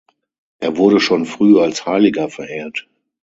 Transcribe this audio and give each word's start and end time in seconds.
Er 0.57 0.77
wurde 0.77 0.99
schon 0.99 1.27
früh 1.27 1.59
als 1.61 1.85
Heiliger 1.85 2.27
verehrt. 2.27 2.89